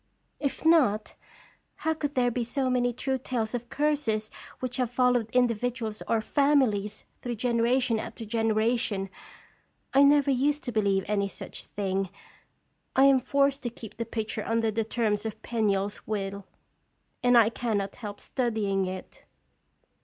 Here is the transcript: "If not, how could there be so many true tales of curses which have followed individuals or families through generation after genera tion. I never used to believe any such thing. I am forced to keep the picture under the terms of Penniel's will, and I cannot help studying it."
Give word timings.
"If 0.39 0.65
not, 0.65 1.13
how 1.75 1.93
could 1.93 2.15
there 2.15 2.31
be 2.31 2.43
so 2.43 2.71
many 2.71 2.91
true 2.91 3.19
tales 3.19 3.53
of 3.53 3.69
curses 3.69 4.31
which 4.59 4.77
have 4.77 4.89
followed 4.89 5.29
individuals 5.29 6.01
or 6.07 6.21
families 6.21 7.05
through 7.21 7.35
generation 7.35 7.99
after 7.99 8.25
genera 8.25 8.75
tion. 8.77 9.11
I 9.93 10.01
never 10.01 10.31
used 10.31 10.63
to 10.63 10.71
believe 10.71 11.05
any 11.07 11.27
such 11.27 11.65
thing. 11.65 12.09
I 12.95 13.03
am 13.03 13.19
forced 13.19 13.61
to 13.61 13.69
keep 13.69 13.97
the 13.97 14.05
picture 14.07 14.43
under 14.43 14.71
the 14.71 14.83
terms 14.83 15.23
of 15.23 15.39
Penniel's 15.43 16.07
will, 16.07 16.47
and 17.21 17.37
I 17.37 17.49
cannot 17.51 17.97
help 17.97 18.19
studying 18.19 18.87
it." 18.87 19.21